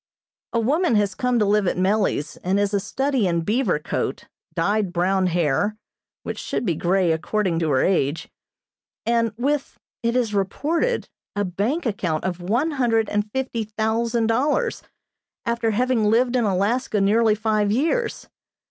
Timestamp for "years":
17.71-18.27